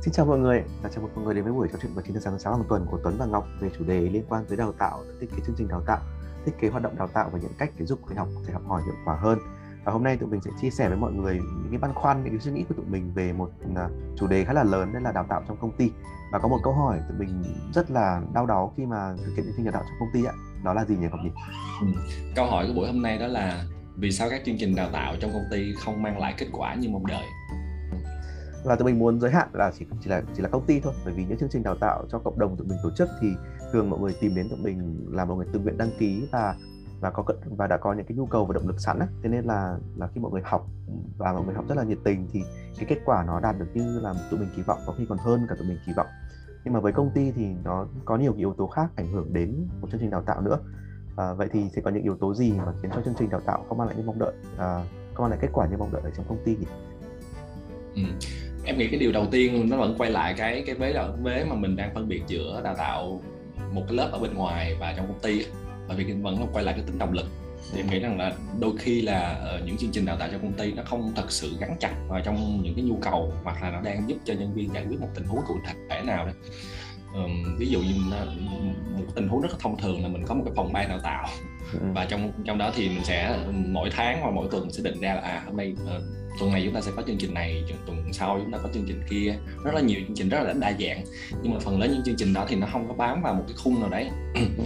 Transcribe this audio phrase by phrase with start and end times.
[0.00, 2.04] Xin chào mọi người, và chào mừng mọi người đến với buổi trò chuyện vào
[2.06, 4.44] 9 giờ sáng sáng hàng tuần của Tuấn và Ngọc về chủ đề liên quan
[4.48, 5.98] tới đào tạo, thiết kế chương trình đào tạo,
[6.46, 8.62] thiết kế hoạt động đào tạo và những cách để giúp người học thể học
[8.66, 9.38] hỏi hiệu quả hơn.
[9.84, 12.24] Và hôm nay tụi mình sẽ chia sẻ với mọi người những cái băn khoăn,
[12.24, 14.64] những cái suy nghĩ của tụi mình về một ừ, à, chủ đề khá là
[14.64, 15.90] lớn đó là đào tạo trong công ty.
[16.32, 17.42] Và có một câu hỏi tụi mình
[17.74, 20.24] rất là đau đáu khi mà thực hiện chương trình đào tạo trong công ty
[20.24, 20.32] ạ.
[20.64, 21.30] Đó là gì nhỉ Ngọc nhỉ?
[21.80, 21.86] Ừ.
[22.36, 23.64] Câu hỏi của buổi hôm nay đó là
[23.96, 26.74] vì sao các chương trình đào tạo trong công ty không mang lại kết quả
[26.74, 27.24] như mong đợi
[28.68, 30.92] và tụi mình muốn giới hạn là chỉ chỉ là chỉ là công ty thôi
[31.04, 33.28] bởi vì những chương trình đào tạo cho cộng đồng tụi mình tổ chức thì
[33.72, 36.54] thường mọi người tìm đến tụi mình là mọi người tự nguyện đăng ký và
[37.00, 37.24] và có
[37.56, 39.08] và đã có những cái nhu cầu và động lực sẵn ấy.
[39.22, 40.66] thế nên là là khi mọi người học
[41.18, 42.42] và mọi người học rất là nhiệt tình thì
[42.76, 45.18] cái kết quả nó đạt được như là tụi mình kỳ vọng có khi còn
[45.18, 46.06] hơn cả tụi mình kỳ vọng
[46.64, 49.32] nhưng mà với công ty thì nó có nhiều cái yếu tố khác ảnh hưởng
[49.32, 50.58] đến một chương trình đào tạo nữa
[51.16, 53.40] à, vậy thì sẽ có những yếu tố gì mà khiến cho chương trình đào
[53.40, 55.92] tạo không mang lại như mong đợi à, không mang lại kết quả như mong
[55.92, 56.66] đợi ở trong công ty nhỉ?
[57.94, 58.28] Ừ
[58.68, 61.44] em nghĩ cái điều đầu tiên nó vẫn quay lại cái cái vế là vế
[61.44, 63.20] mà mình đang phân biệt giữa đào tạo
[63.72, 65.44] một cái lớp ở bên ngoài và trong công ty
[65.88, 67.26] bởi vì vẫn quay lại cái tính động lực.
[67.72, 70.42] Thì em nghĩ rằng là đôi khi là uh, những chương trình đào tạo trong
[70.42, 73.62] công ty nó không thật sự gắn chặt vào trong những cái nhu cầu hoặc
[73.62, 75.54] là nó đang giúp cho nhân viên giải quyết một tình huống cụ
[75.90, 76.32] thể nào đó.
[77.14, 77.94] Um, ví dụ như
[78.96, 81.00] một tình huống rất là thông thường là mình có một cái phòng ban đào
[81.02, 81.28] tạo.
[81.72, 81.78] Ừ.
[81.94, 85.14] và trong trong đó thì mình sẽ mỗi tháng hoặc mỗi tuần sẽ định ra
[85.14, 86.02] là à hôm nay uh,
[86.38, 88.84] tuần này chúng ta sẽ có chương trình này, tuần sau chúng ta có chương
[88.88, 89.34] trình kia.
[89.64, 91.04] Rất là nhiều chương trình rất là đa dạng.
[91.42, 93.44] Nhưng mà phần lớn những chương trình đó thì nó không có bám vào một
[93.46, 94.08] cái khung nào đấy.
[94.34, 94.64] Ừ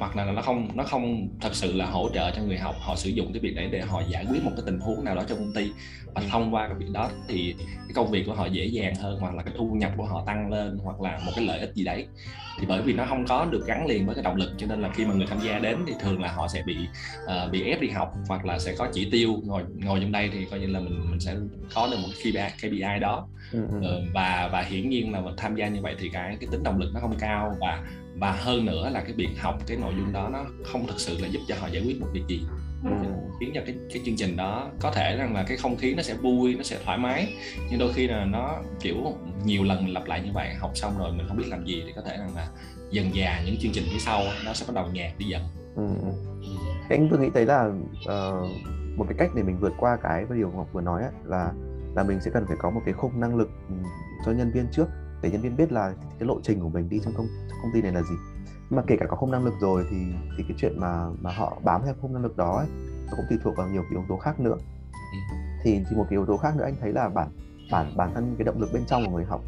[0.00, 2.76] hoặc là nó không nó không thật sự là hỗ trợ cho người học.
[2.80, 5.14] Họ sử dụng cái việc đấy để họ giải quyết một cái tình huống nào
[5.14, 5.70] đó trong công ty.
[6.14, 9.18] Và thông qua cái việc đó thì cái công việc của họ dễ dàng hơn
[9.20, 11.74] hoặc là cái thu nhập của họ tăng lên hoặc là một cái lợi ích
[11.74, 12.06] gì đấy.
[12.60, 14.82] Thì bởi vì nó không có được gắn liền với cái động lực cho nên
[14.82, 16.76] là khi mà người tham gia đến thì thường là họ sẽ bị
[17.24, 19.40] uh, bị ép đi học hoặc là sẽ có chỉ tiêu.
[19.44, 21.34] Ngồi ngồi trong đây thì coi như là mình mình sẽ
[21.74, 23.28] có được một KPI, KPI đó.
[23.58, 23.84] Uh,
[24.14, 26.78] và và hiển nhiên là mình tham gia như vậy thì cái cái tính động
[26.78, 27.56] lực nó không cao.
[27.60, 27.82] Và
[28.18, 31.18] và hơn nữa là cái việc học cái nội dung đó nó không thực sự
[31.20, 32.42] là giúp cho họ giải quyết một việc gì
[32.84, 32.90] ừ.
[33.40, 36.02] khiến cho cái cái chương trình đó có thể rằng là cái không khí nó
[36.02, 37.34] sẽ vui nó sẽ thoải mái
[37.70, 38.96] nhưng đôi khi là nó kiểu
[39.44, 41.92] nhiều lần lặp lại như vậy học xong rồi mình không biết làm gì thì
[41.96, 42.48] có thể rằng là
[42.90, 45.42] dần già những chương trình phía sau nó sẽ bắt đầu nhạt đi dần
[45.76, 45.82] ừ.
[46.88, 47.72] Thế anh vừa nghĩ tới là
[48.02, 48.50] uh,
[48.96, 51.52] một cái cách để mình vượt qua cái điều ngọc vừa nói ấy, là
[51.94, 53.74] là mình sẽ cần phải có một cái khung năng lực ừ,
[54.26, 54.86] cho nhân viên trước
[55.22, 57.72] để nhân viên biết là cái lộ trình của mình đi trong công, trong công
[57.74, 58.14] ty này là gì.
[58.70, 59.96] Mà kể cả có không năng lực rồi thì
[60.36, 62.66] thì cái chuyện mà mà họ bám theo không năng lực đó ấy,
[63.06, 64.56] nó cũng tùy thuộc vào nhiều cái yếu tố khác nữa.
[65.12, 65.36] Ừ.
[65.62, 67.28] thì thì một cái yếu tố khác nữa anh thấy là bản
[67.70, 69.40] bản bản thân cái động lực bên trong của người học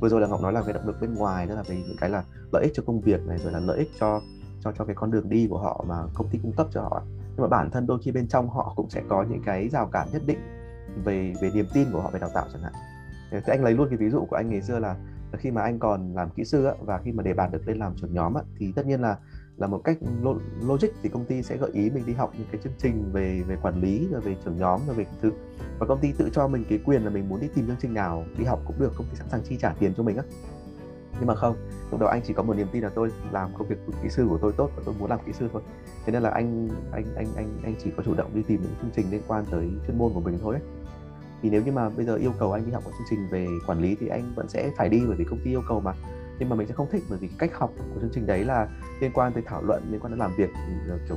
[0.00, 1.96] vừa rồi là ngọc nói là cái động lực bên ngoài đó là về những
[2.00, 4.20] cái là lợi ích cho công việc này rồi là lợi ích cho
[4.60, 7.02] cho cho cái con đường đi của họ mà công ty cung cấp cho họ
[7.06, 9.86] nhưng mà bản thân đôi khi bên trong họ cũng sẽ có những cái rào
[9.86, 10.38] cản nhất định
[11.04, 12.72] về về niềm tin của họ về đào tạo chẳng hạn
[13.30, 14.96] thì anh lấy luôn cái ví dụ của anh ngày xưa là
[15.32, 17.78] khi mà anh còn làm kỹ sư á, và khi mà đề bạt được lên
[17.78, 19.16] làm trưởng nhóm á, thì tất nhiên là
[19.56, 19.98] là một cách
[20.62, 23.42] logic thì công ty sẽ gợi ý mình đi học những cái chương trình về
[23.46, 25.32] về quản lý rồi về trưởng nhóm rồi về thứ
[25.78, 27.94] và công ty tự cho mình cái quyền là mình muốn đi tìm chương trình
[27.94, 30.22] nào đi học cũng được công ty sẵn sàng chi trả tiền cho mình á.
[31.18, 31.56] Nhưng mà không
[31.90, 34.26] lúc đầu anh chỉ có một niềm tin là tôi làm công việc kỹ sư
[34.28, 35.62] của tôi tốt và tôi muốn làm kỹ sư thôi.
[36.06, 38.74] Thế nên là anh anh anh anh anh chỉ có chủ động đi tìm những
[38.82, 40.62] chương trình liên quan tới chuyên môn của mình thôi ấy
[41.46, 43.46] thì nếu như mà bây giờ yêu cầu anh đi học một chương trình về
[43.66, 45.92] quản lý thì anh vẫn sẽ phải đi bởi vì công ty yêu cầu mà.
[46.38, 48.68] Nhưng mà mình sẽ không thích bởi vì cách học của chương trình đấy là
[49.00, 50.50] liên quan tới thảo luận liên quan đến làm việc.
[50.88, 51.16] Ờ, kiểu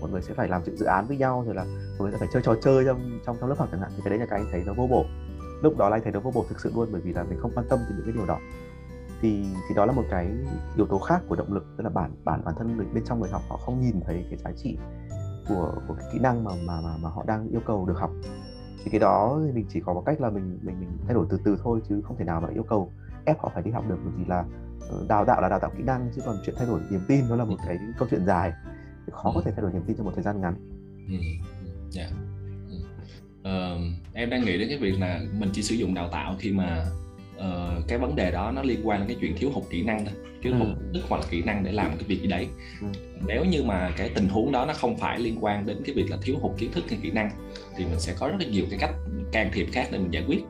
[0.00, 2.28] mọi người sẽ phải làm dự án với nhau rồi là mọi người sẽ phải
[2.32, 3.90] chơi trò chơi trong trong trong lớp học chẳng hạn.
[3.96, 5.04] Thì cái đấy là cái anh thấy nó vô bổ.
[5.62, 7.38] Lúc đó là anh thấy nó vô bổ thực sự luôn bởi vì là mình
[7.38, 8.38] không quan tâm đến những cái điều đó.
[9.20, 10.26] Thì thì đó là một cái
[10.76, 13.20] yếu tố khác của động lực tức là bản bản bản thân người bên trong
[13.20, 14.78] người học họ không nhìn thấy cái giá trị
[15.48, 18.10] của của cái kỹ năng mà mà mà, mà họ đang yêu cầu được học
[18.84, 21.26] thì cái đó thì mình chỉ có một cách là mình mình mình thay đổi
[21.30, 22.92] từ từ thôi chứ không thể nào mà yêu cầu
[23.24, 24.44] ép họ phải đi học được bởi vì là
[24.90, 27.28] ờ, đào tạo là đào tạo kỹ năng chứ còn chuyện thay đổi niềm tin
[27.28, 28.52] nó là một cái câu chuyện dài
[29.12, 30.54] khó có thể thay đổi niềm tin trong một thời gian ngắn.
[31.08, 31.14] Ừ.
[31.96, 32.10] Yeah.
[32.70, 32.76] Ừ.
[33.40, 33.80] Uh,
[34.12, 36.86] em đang nghĩ đến cái việc là mình chỉ sử dụng đào tạo khi mà
[37.36, 40.04] uh, cái vấn đề đó nó liên quan đến cái chuyện thiếu hụt kỹ năng
[40.04, 41.00] thôi hụt ừ.
[41.08, 42.46] hoặc là kỹ năng để làm cái việc gì đấy
[42.80, 42.86] ừ.
[43.26, 46.10] nếu như mà cái tình huống đó nó không phải liên quan đến cái việc
[46.10, 47.30] là thiếu hụt kiến thức hay kỹ năng
[47.76, 48.94] thì mình sẽ có rất là nhiều cái cách
[49.32, 50.40] can thiệp khác để mình giải quyết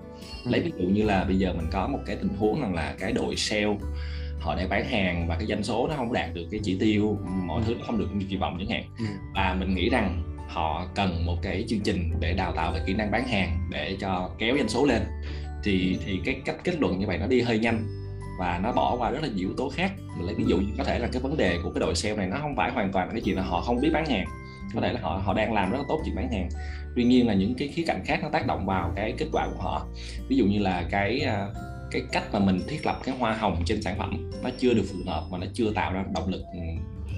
[0.44, 0.50] ừ.
[0.50, 2.94] lấy ví dụ như là bây giờ mình có một cái tình huống rằng là
[2.98, 3.76] cái đội sale
[4.40, 7.18] họ đang bán hàng và cái doanh số nó không đạt được cái chỉ tiêu
[7.46, 7.64] mọi ừ.
[7.66, 9.04] thứ nó không được như kỳ vọng chẳng hạn ừ.
[9.34, 12.94] và mình nghĩ rằng họ cần một cái chương trình để đào tạo về kỹ
[12.94, 15.02] năng bán hàng để cho kéo doanh số lên
[15.64, 18.01] thì thì cái cách kết luận như vậy nó đi hơi nhanh
[18.42, 19.92] và nó bỏ qua rất là nhiều yếu tố khác.
[20.16, 22.16] Mình lấy ví dụ như có thể là cái vấn đề của cái đội sale
[22.16, 24.26] này nó không phải hoàn toàn là cái chuyện là họ không biết bán hàng.
[24.74, 26.48] Có thể là họ họ đang làm rất là tốt chuyện bán hàng.
[26.96, 29.48] Tuy nhiên là những cái khía cạnh khác nó tác động vào cái kết quả
[29.54, 29.86] của họ.
[30.28, 31.48] Ví dụ như là cái à,
[31.90, 34.84] cái cách mà mình thiết lập cái hoa hồng trên sản phẩm nó chưa được
[34.92, 36.58] phù hợp mà nó chưa tạo ra động lực ừ,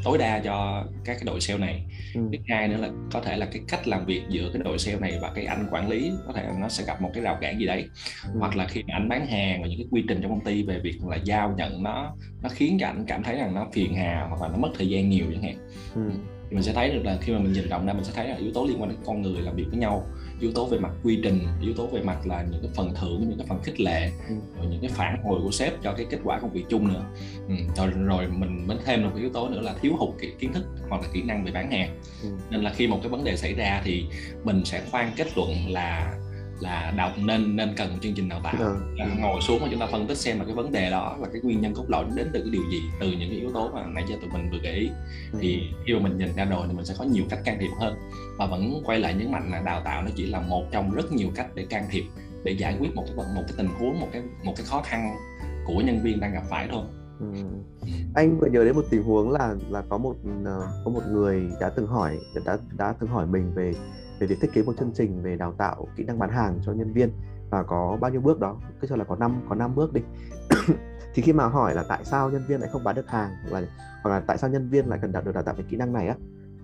[0.05, 1.83] tối đa cho các cái đội sale này
[2.15, 2.21] ừ.
[2.33, 4.99] thứ hai nữa là có thể là cái cách làm việc giữa cái đội sale
[4.99, 7.59] này và cái anh quản lý có thể nó sẽ gặp một cái rào cản
[7.59, 7.89] gì đấy
[8.25, 8.31] ừ.
[8.39, 10.63] hoặc là khi mà anh bán hàng và những cái quy trình trong công ty
[10.63, 13.95] về việc là giao nhận nó nó khiến cho anh cảm thấy rằng nó phiền
[13.95, 16.11] hà hoặc là nó mất thời gian nhiều chẳng hạn ừ
[16.51, 18.29] thì mình sẽ thấy được là khi mà mình nhìn rộng ra mình sẽ thấy
[18.29, 20.07] là yếu tố liên quan đến con người làm việc với nhau
[20.41, 23.25] yếu tố về mặt quy trình yếu tố về mặt là những cái phần thưởng
[23.29, 24.35] những cái phần khích lệ ừ.
[24.59, 27.05] rồi những cái phản hồi của sếp cho cái kết quả công việc chung nữa
[27.49, 27.55] ừ.
[27.77, 30.65] rồi rồi mình mới thêm một cái yếu tố nữa là thiếu hụt kiến thức
[30.89, 32.29] hoặc là kỹ năng về bán hàng ừ.
[32.51, 34.05] nên là khi một cái vấn đề xảy ra thì
[34.45, 36.19] mình sẽ khoan kết luận là
[36.61, 38.77] là đào nên nên cần một chương trình đào tạo ừ.
[39.19, 41.41] ngồi xuống và chúng ta phân tích xem là cái vấn đề đó là cái
[41.43, 43.87] nguyên nhân cốt lõi đến từ cái điều gì từ những cái yếu tố mà
[43.87, 44.89] nãy giờ tụi mình vừa gợi ý
[45.33, 45.39] ừ.
[45.43, 47.71] thì khi mà mình nhìn ra rồi thì mình sẽ có nhiều cách can thiệp
[47.81, 47.95] hơn
[48.39, 51.13] và vẫn quay lại nhấn mạnh là đào tạo nó chỉ là một trong rất
[51.13, 52.05] nhiều cách để can thiệp
[52.45, 55.17] để giải quyết một cái một cái tình huống một cái một cái khó khăn
[55.67, 56.85] của nhân viên đang gặp phải thôi
[57.21, 57.27] Ừ.
[58.15, 61.43] anh vừa nhớ đến một tình huống là là có một ờ, có một người
[61.61, 63.73] đã từng hỏi đã đã từng hỏi mình về
[64.19, 66.73] về việc thiết kế một chương trình về đào tạo kỹ năng bán hàng cho
[66.73, 67.11] nhân viên.
[67.51, 68.57] Và có bao nhiêu bước đó?
[68.81, 70.01] Cứ cho là có năm có năm bước đi.
[71.15, 73.61] Thì khi mà hỏi là tại sao nhân viên lại không bán được hàng hoặc
[73.61, 73.69] là
[74.03, 75.93] hoặc là tại sao nhân viên lại cần đạt được đào tạo về kỹ năng
[75.93, 76.15] này á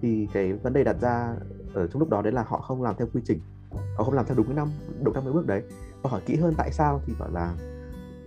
[0.03, 1.35] thì cái vấn đề đặt ra
[1.75, 3.41] ở trong lúc đó đấy là họ không làm theo quy trình.
[3.97, 4.69] Họ không làm theo đúng cái năm
[5.03, 5.63] đúng năm mươi bước đấy.
[6.03, 7.55] Và hỏi kỹ hơn tại sao thì gọi là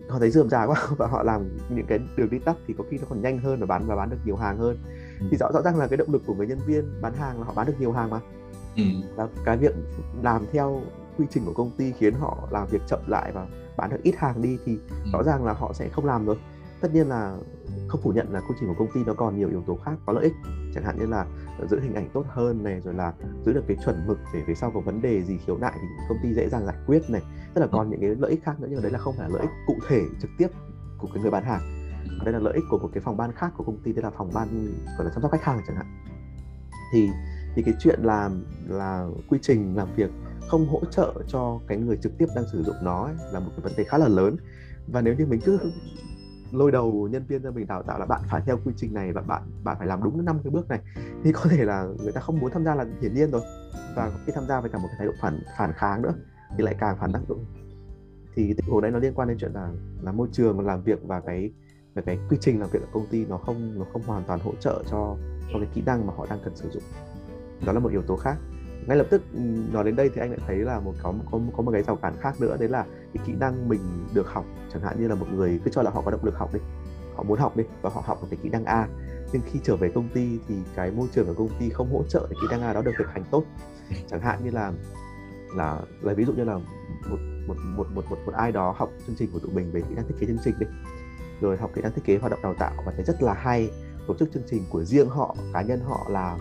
[0.09, 2.83] họ thấy dườm già quá và họ làm những cái đường đi tắt thì có
[2.89, 4.77] khi nó còn nhanh hơn và bán và bán được nhiều hàng hơn.
[5.19, 5.25] Ừ.
[5.31, 7.45] thì rõ rõ ràng là cái động lực của người nhân viên bán hàng là
[7.45, 8.19] họ bán được nhiều hàng mà
[8.75, 8.83] ừ.
[9.15, 9.75] và cái việc
[10.23, 10.81] làm theo
[11.17, 13.47] quy trình của công ty khiến họ làm việc chậm lại và
[13.77, 15.09] bán được ít hàng đi thì ừ.
[15.13, 16.37] rõ ràng là họ sẽ không làm rồi.
[16.81, 17.37] Tất nhiên là
[17.87, 19.93] không phủ nhận là quy trình của công ty nó còn nhiều yếu tố khác
[20.05, 20.33] có lợi ích.
[20.73, 21.25] Chẳng hạn như là
[21.69, 23.13] giữ hình ảnh tốt hơn này rồi là
[23.45, 25.87] giữ được cái chuẩn mực để về sau có vấn đề gì khiếu nại thì
[26.09, 27.21] công ty dễ dàng giải quyết này.
[27.53, 29.29] Tức là còn những cái lợi ích khác nữa nhưng mà đấy là không phải
[29.29, 30.47] là lợi ích cụ thể trực tiếp
[30.97, 31.61] của cái người bán hàng.
[32.19, 34.03] Và đây là lợi ích của một cái phòng ban khác của công ty đây
[34.03, 34.47] là phòng ban
[34.97, 35.85] gọi là chăm sóc khách hàng chẳng hạn.
[36.93, 37.09] Thì
[37.55, 40.11] thì cái chuyện làm là quy trình làm việc
[40.47, 43.49] không hỗ trợ cho cái người trực tiếp đang sử dụng nó ấy, là một
[43.49, 44.35] cái vấn đề khá là lớn.
[44.87, 45.59] Và nếu như mình cứ
[46.51, 49.11] lôi đầu nhân viên ra mình đào tạo là bạn phải theo quy trình này
[49.13, 50.79] và bạn bạn phải làm đúng năm cái bước này
[51.23, 53.41] thì có thể là người ta không muốn tham gia là hiển nhiên rồi.
[53.95, 56.13] Và khi tham gia với cả một cái thái độ phản phản kháng nữa
[56.57, 57.45] thì lại càng phản tác dụng.
[58.35, 59.71] Thì tình huống đấy nó liên quan đến chuyện là
[60.01, 61.51] là môi trường làm việc và cái
[61.93, 64.39] và cái quy trình làm việc ở công ty nó không nó không hoàn toàn
[64.39, 65.17] hỗ trợ cho
[65.53, 66.83] cho cái kỹ năng mà họ đang cần sử dụng
[67.65, 68.37] đó là một yếu tố khác.
[68.87, 69.39] Ngay lập tức ừ,
[69.71, 71.95] nói đến đây thì anh lại thấy là một có có có một cái rào
[71.95, 73.81] cản khác nữa đấy là cái kỹ năng mình
[74.13, 74.45] được học.
[74.73, 76.59] Chẳng hạn như là một người cứ cho là họ có động lực học đi
[77.15, 78.87] họ muốn học đi và họ học một cái kỹ năng A.
[79.33, 82.03] Nhưng khi trở về công ty thì cái môi trường ở công ty không hỗ
[82.03, 83.43] trợ để kỹ năng A đó được thực hành tốt.
[84.09, 84.73] Chẳng hạn như là
[85.55, 86.57] là lấy ví dụ như là
[87.09, 87.17] một
[87.47, 89.95] một một một một, một ai đó học chương trình của tụi mình về kỹ
[89.95, 90.65] năng thiết kế chương trình đi
[91.41, 93.71] rồi học kỹ năng thiết kế hoạt động đào tạo và thấy rất là hay
[94.07, 96.39] tổ chức chương trình của riêng họ cá nhân họ làm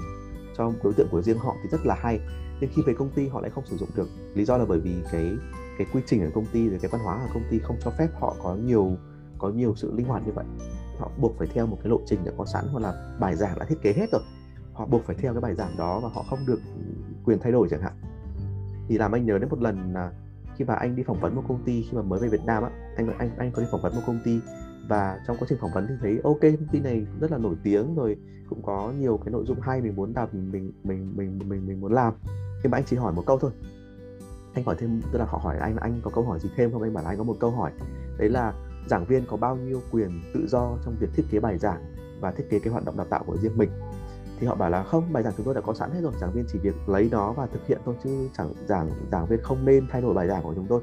[0.58, 2.20] cho đối tượng của riêng họ thì rất là hay.
[2.60, 4.08] Nhưng khi về công ty họ lại không sử dụng được.
[4.34, 5.32] Lý do là bởi vì cái
[5.78, 7.90] cái quy trình ở công ty rồi cái văn hóa ở công ty không cho
[7.98, 8.96] phép họ có nhiều
[9.38, 10.44] có nhiều sự linh hoạt như vậy.
[10.98, 13.58] Họ buộc phải theo một cái lộ trình đã có sẵn hoặc là bài giảng
[13.58, 14.22] đã thiết kế hết rồi.
[14.72, 16.60] Họ buộc phải theo cái bài giảng đó và họ không được
[17.24, 17.92] quyền thay đổi chẳng hạn.
[18.88, 20.12] Thì làm anh nhớ đến một lần là
[20.56, 22.62] khi mà anh đi phỏng vấn một công ty, khi mà mới về Việt Nam
[22.62, 24.40] á, anh anh anh có đi phỏng vấn một công ty
[24.88, 27.54] và trong quá trình phỏng vấn thì thấy ok công ty này rất là nổi
[27.62, 28.16] tiếng rồi
[28.48, 31.66] cũng có nhiều cái nội dung hay mình muốn đọc mình mình mình mình mình,
[31.66, 32.14] mình muốn làm.
[32.62, 33.50] Nhưng mà anh chỉ hỏi một câu thôi.
[34.54, 36.82] Anh hỏi thêm tức là họ hỏi anh anh có câu hỏi gì thêm không?
[36.82, 37.72] Anh bảo là anh có một câu hỏi.
[38.18, 38.52] Đấy là
[38.88, 42.32] giảng viên có bao nhiêu quyền tự do trong việc thiết kế bài giảng và
[42.32, 43.70] thiết kế cái hoạt động đào tạo của riêng mình?
[44.40, 46.32] Thì họ bảo là không bài giảng chúng tôi đã có sẵn hết rồi giảng
[46.32, 49.64] viên chỉ việc lấy nó và thực hiện thôi chứ chẳng giảng giảng viên không
[49.64, 50.80] nên thay đổi bài giảng của chúng tôi.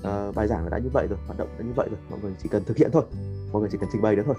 [0.00, 2.34] Uh, bài giảng đã như vậy rồi hoạt động đã như vậy rồi mọi người
[2.42, 3.04] chỉ cần thực hiện thôi
[3.52, 4.34] mọi người chỉ cần trình bày đó thôi.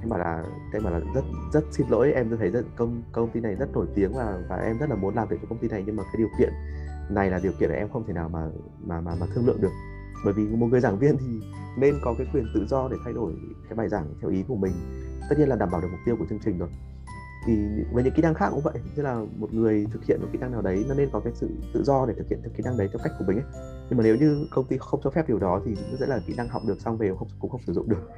[0.00, 3.30] Em bảo là, em bảo là rất rất xin lỗi, em thấy rất, công công
[3.30, 5.58] ty này rất nổi tiếng và và em rất là muốn làm việc cho công
[5.58, 6.52] ty này nhưng mà cái điều kiện
[7.10, 8.46] này là điều kiện mà em không thể nào mà
[8.80, 9.72] mà mà mà thương lượng được.
[10.24, 11.40] Bởi vì một người giảng viên thì
[11.78, 13.32] nên có cái quyền tự do để thay đổi
[13.68, 14.72] cái bài giảng theo ý của mình.
[15.30, 16.68] Tất nhiên là đảm bảo được mục tiêu của chương trình rồi
[17.46, 17.54] thì
[17.92, 20.38] với những kỹ năng khác cũng vậy tức là một người thực hiện một kỹ
[20.38, 22.62] năng nào đấy nó nên có cái sự tự do để thực hiện cái kỹ
[22.64, 23.44] năng đấy theo cách của mình ấy
[23.90, 26.20] nhưng mà nếu như công ty không cho phép điều đó thì nó sẽ là
[26.26, 28.10] kỹ năng học được xong về không cũng không sử dụng được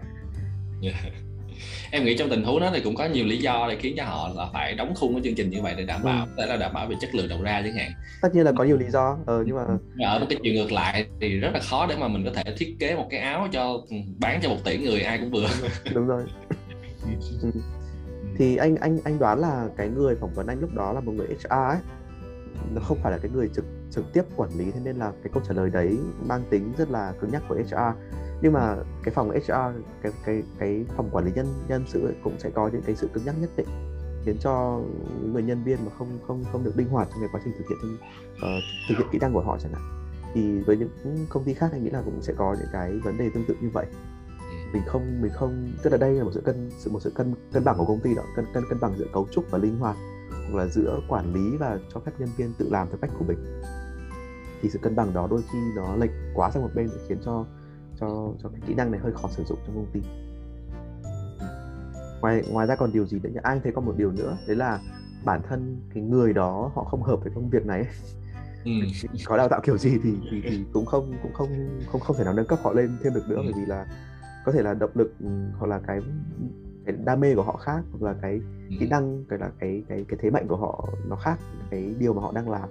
[0.82, 0.94] yeah.
[1.90, 4.04] em nghĩ trong tình huống đó thì cũng có nhiều lý do để khiến cho
[4.04, 6.06] họ là phải đóng khung cái chương trình như vậy để đảm ừ.
[6.06, 6.46] bảo ừ.
[6.46, 7.90] là đảm bảo về chất lượng đầu ra chẳng hạn
[8.22, 9.62] tất nhiên là có nhiều lý do ờ, nhưng mà
[10.06, 12.76] ở cái chiều ngược lại thì rất là khó để mà mình có thể thiết
[12.78, 13.82] kế một cái áo cho
[14.18, 15.46] bán cho một tỷ người ai cũng vừa
[15.94, 16.24] đúng rồi
[17.42, 17.50] ừ
[18.42, 21.12] thì anh anh anh đoán là cái người phỏng vấn anh lúc đó là một
[21.12, 21.78] người HR ấy.
[22.75, 25.30] Nó không phải là cái người trực trực tiếp quản lý thế nên là cái
[25.34, 27.99] câu trả lời đấy mang tính rất là cứng nhắc của HR
[28.42, 29.52] nhưng mà cái phòng HR
[30.02, 32.96] cái cái cái phòng quản lý nhân nhân sự ấy cũng sẽ có những cái
[32.96, 33.68] sự cứng nhắc nhất định
[34.25, 34.80] khiến cho
[35.32, 37.64] người nhân viên mà không không không được linh hoạt trong cái quá trình thực
[37.68, 37.94] hiện
[38.32, 39.82] uh, thực hiện kỹ năng của họ chẳng hạn.
[40.34, 43.18] Thì với những công ty khác anh nghĩ là cũng sẽ có những cái vấn
[43.18, 43.87] đề tương tự như vậy
[44.72, 47.34] mình không mình không tức là đây là một sự cân sự một sự cân
[47.52, 49.78] cân bằng của công ty đó cân cân cân bằng giữa cấu trúc và linh
[49.78, 49.96] hoạt
[50.30, 53.24] hoặc là giữa quản lý và cho phép nhân viên tự làm theo cách của
[53.24, 53.60] mình
[54.62, 57.18] thì sự cân bằng đó đôi khi nó lệch quá sang một bên để khiến
[57.24, 57.46] cho
[58.00, 60.00] cho cho cái kỹ năng này hơi khó sử dụng trong công ty
[62.20, 64.56] ngoài ngoài ra còn điều gì nữa nhỉ anh thấy có một điều nữa đấy
[64.56, 64.80] là
[65.24, 67.86] bản thân cái người đó họ không hợp với công việc này
[68.64, 68.70] ừ.
[69.24, 72.24] có đào tạo kiểu gì thì, thì thì cũng không cũng không không không thể
[72.24, 73.42] nào nâng cấp họ lên thêm được nữa ừ.
[73.44, 73.86] bởi vì là
[74.44, 76.00] có thể là động lực ừ, hoặc là cái
[76.87, 78.76] cái đam mê của họ khác hoặc là cái ừ.
[78.80, 81.38] kỹ năng cái là cái cái cái thế mạnh của họ nó khác
[81.70, 82.68] cái điều mà họ đang làm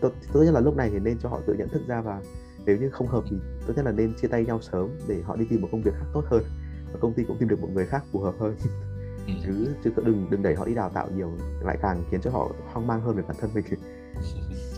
[0.00, 2.22] tốt, tốt nhất là lúc này thì nên cho họ tự nhận thức ra và
[2.66, 3.36] nếu như không hợp thì
[3.66, 5.94] tốt nhất là nên chia tay nhau sớm để họ đi tìm một công việc
[5.94, 6.42] khác tốt hơn
[6.92, 8.56] và công ty cũng tìm được một người khác phù hợp hơn
[9.26, 9.32] ừ.
[9.44, 12.50] chứ chứ đừng đừng đẩy họ đi đào tạo nhiều lại càng khiến cho họ
[12.72, 13.64] hoang mang hơn về bản thân mình.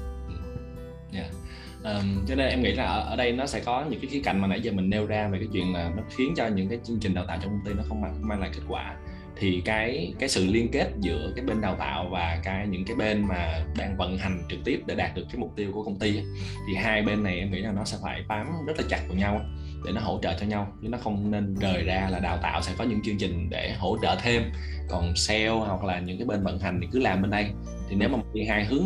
[1.98, 4.20] um, cho nên em nghĩ là ở, ở đây nó sẽ có những cái khía
[4.24, 6.68] cạnh mà nãy giờ mình nêu ra về cái chuyện là nó khiến cho những
[6.68, 8.96] cái chương trình đào tạo trong công ty nó không mang, mang lại kết quả.
[9.36, 12.96] Thì cái cái sự liên kết giữa cái bên đào tạo và cái những cái
[12.96, 15.98] bên mà đang vận hành trực tiếp để đạt được cái mục tiêu của công
[15.98, 16.20] ty
[16.68, 19.16] thì hai bên này em nghĩ là nó sẽ phải bám rất là chặt vào
[19.16, 19.40] nhau
[19.84, 22.62] để nó hỗ trợ cho nhau chứ nó không nên rời ra là đào tạo
[22.62, 24.42] sẽ có những chương trình để hỗ trợ thêm.
[24.88, 27.50] Còn sale hoặc là những cái bên vận hành thì cứ làm bên đây.
[27.88, 28.84] Thì nếu mà đi hai hướng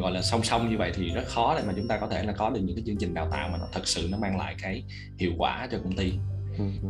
[0.00, 2.22] gọi là song song như vậy thì rất khó để mà chúng ta có thể
[2.22, 4.38] là có được những cái chương trình đào tạo mà nó thật sự nó mang
[4.38, 4.84] lại cái
[5.18, 6.12] hiệu quả cho công ty.
[6.58, 6.88] Ừ, ừ.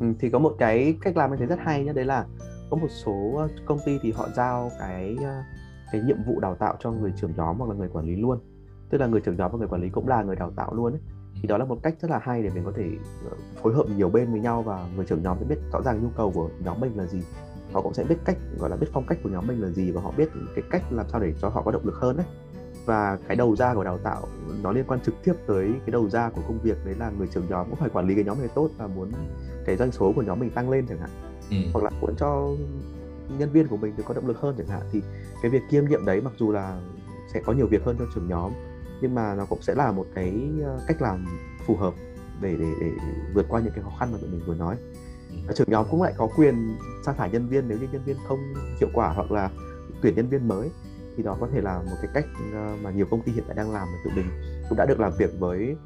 [0.00, 2.24] ừ thì có một cái cách làm mình thấy rất hay nhé đấy là
[2.70, 5.42] có một số ờ, công ty thì họ giao cái ờ,
[5.92, 8.38] cái nhiệm vụ đào tạo cho người trưởng nhóm hoặc là người quản lý luôn.
[8.90, 10.92] Tức là người trưởng nhóm và người quản lý cũng là người đào tạo luôn
[10.92, 11.00] ấy
[11.42, 12.90] thì đó là một cách rất là hay để mình có thể
[13.30, 16.02] ờ, phối hợp nhiều bên với nhau và người trưởng nhóm sẽ biết rõ ràng
[16.02, 17.22] nhu cầu của nhóm mình là gì.
[17.72, 19.90] Họ cũng sẽ biết cách gọi là biết phong cách của nhóm mình là gì
[19.90, 22.26] và họ biết cái cách làm sao để cho họ có động lực hơn đấy
[22.84, 24.28] và cái đầu ra của đào tạo
[24.62, 27.26] nó liên quan trực tiếp tới cái đầu ra của công việc đấy là người
[27.26, 29.12] trưởng nhóm cũng phải quản lý cái nhóm này tốt và muốn
[29.66, 31.10] cái doanh số của nhóm mình tăng lên chẳng hạn.
[31.50, 31.56] Ừ.
[31.72, 32.48] hoặc là muốn cho
[33.38, 34.82] nhân viên của mình được có động lực hơn chẳng hạn.
[34.92, 35.02] Thì
[35.42, 36.80] cái việc kiêm nhiệm đấy mặc dù là
[37.32, 38.52] sẽ có nhiều việc hơn cho trưởng nhóm
[39.00, 41.26] nhưng mà nó cũng sẽ là một cái ờ, cách làm
[41.66, 41.94] phù hợp
[42.40, 42.90] để để, để
[43.34, 44.76] vượt qua những cái khó khăn mà tụi mình vừa nói
[45.30, 45.36] ừ.
[45.46, 46.76] và trưởng nhóm cũng lại có quyền
[47.06, 48.38] sa thải nhân viên nếu như nhân viên không
[48.80, 49.50] hiệu quả hoặc là
[50.02, 50.70] tuyển nhân viên mới
[51.16, 53.56] thì đó có thể là một cái cách ờ, mà nhiều công ty hiện tại
[53.56, 54.30] đang làm và tụi mình
[54.68, 55.76] cũng đã được làm việc với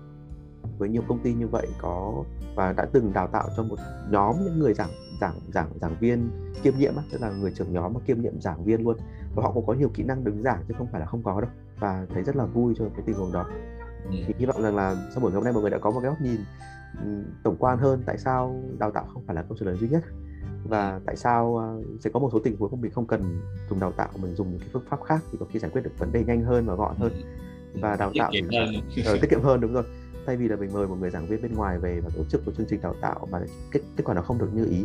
[0.78, 2.24] với nhiều công ty như vậy có
[2.56, 3.76] và đã từng đào tạo cho một
[4.10, 4.90] nhóm những người giảng
[5.22, 6.30] giảng giảng giảng viên
[6.62, 8.96] kiêm nhiệm tức là người trưởng nhóm mà kiêm nhiệm giảng viên luôn.
[9.34, 11.40] Và họ cũng có nhiều kỹ năng đứng giảng chứ không phải là không có
[11.40, 11.50] đâu.
[11.78, 13.46] Và thấy rất là vui cho cái tình huống đó.
[14.04, 14.10] Ừ.
[14.26, 16.10] thì hy vọng rằng là sau buổi hôm nay mọi người đã có một cái
[16.10, 16.40] góc nhìn
[17.42, 20.02] tổng quan hơn tại sao đào tạo không phải là câu trả lời duy nhất.
[20.64, 21.62] Và tại sao
[22.00, 24.60] sẽ có một số tình huống mình không cần dùng đào tạo mình dùng những
[24.60, 26.74] cái phương pháp khác thì có khi giải quyết được vấn đề nhanh hơn và
[26.74, 27.12] gọn hơn.
[27.80, 28.74] Và đào tạo tiết kiệm hơn.
[29.06, 29.84] Ờ, tiết kiệm hơn đúng rồi.
[30.26, 32.46] Thay vì là mình mời một người giảng viên bên ngoài về và tổ chức
[32.46, 34.84] một chương trình đào tạo mà kết kết quả nó không được như ý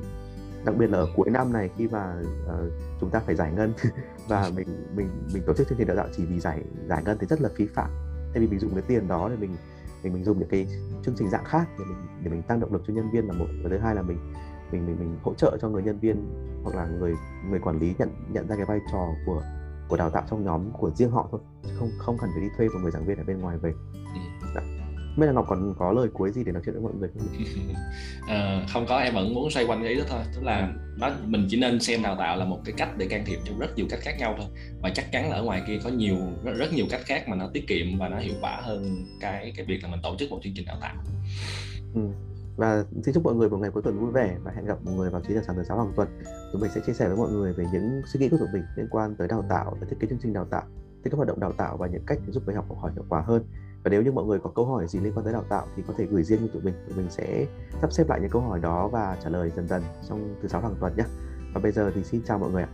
[0.67, 3.74] đặc biệt là ở cuối năm này khi mà uh, chúng ta phải giải ngân
[4.27, 7.17] và mình mình mình tổ chức chương trình đào tạo chỉ vì giải giải ngân
[7.19, 7.89] thì rất là phí phạm.
[8.33, 9.55] Thay vì mình dùng cái tiền đó để mình
[10.03, 10.67] mình mình dùng những cái
[11.05, 13.33] chương trình dạng khác để mình để mình tăng động lực cho nhân viên là
[13.33, 14.17] một và thứ hai là mình
[14.71, 16.15] mình mình mình hỗ trợ cho người nhân viên
[16.63, 17.13] hoặc là người
[17.50, 19.43] người quản lý nhận nhận ra cái vai trò của
[19.89, 21.41] của đào tạo trong nhóm của riêng họ thôi
[21.79, 23.74] không không cần phải đi thuê một người giảng viên ở bên ngoài về.
[23.93, 24.19] Ừ.
[25.17, 27.27] Biết là Ngọc còn có lời cuối gì để nói chuyện với mọi người không?
[28.27, 30.19] à, không có em vẫn muốn xoay quanh cái ý đó thôi.
[30.36, 33.24] Tức là đó mình chỉ nên xem đào tạo là một cái cách để can
[33.25, 34.47] thiệp trong rất nhiều cách khác nhau thôi.
[34.81, 37.36] Và chắc chắn là ở ngoài kia có nhiều rất, rất nhiều cách khác mà
[37.36, 40.31] nó tiết kiệm và nó hiệu quả hơn cái cái việc là mình tổ chức
[40.31, 40.95] một chương trình đào tạo.
[41.95, 42.01] Ừ.
[42.57, 44.93] và xin chúc mọi người một ngày cuối tuần vui vẻ và hẹn gặp mọi
[44.93, 46.07] người vào 9 giờ sáng thứ sáu hàng tuần.
[46.53, 48.63] Tụi mình sẽ chia sẻ với mọi người về những suy nghĩ của tụi mình
[48.77, 50.63] liên quan tới đào tạo và thiết kế chương trình đào tạo
[51.03, 53.05] thiết kế hoạt động đào tạo và những cách giúp người học học hỏi hiệu
[53.09, 53.43] quả hơn
[53.84, 55.84] và nếu như mọi người có câu hỏi gì liên quan tới đào tạo thì
[55.88, 56.74] có thể gửi riêng cho tụi mình.
[56.88, 57.46] Tụi mình sẽ
[57.81, 60.62] sắp xếp lại những câu hỏi đó và trả lời dần dần trong thứ sáu
[60.62, 61.03] hàng tuần nhé.
[61.53, 62.69] Và bây giờ thì xin chào mọi người ạ.